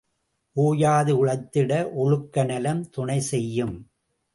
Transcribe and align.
ஓயாது 0.55 1.25
உழைத்திட 1.25 1.71
ஒழுக்க 1.93 2.43
நலம் 2.43 2.89
துணை 2.89 3.19
செய்யும். 3.19 3.75